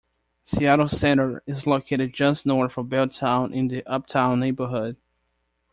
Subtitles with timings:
[0.41, 4.97] Seattle Center is located just north of Belltown in the Uptown neighborhood.